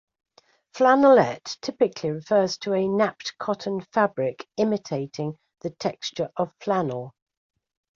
[0.73, 7.13] Flannelette typically refers to a napped cotton fabric imitating the texture of flannel.